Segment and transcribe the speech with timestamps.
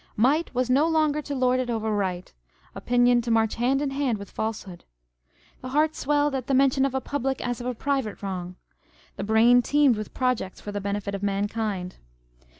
[0.17, 2.33] Might was no longer to lord it over right,
[2.73, 4.83] opinion to march hand in hand with falsehood.
[5.61, 8.55] The heart swelled at the mention of a public as of a private wrongâ€"
[9.15, 11.97] the brain teemed with projects for the benefit of mankind.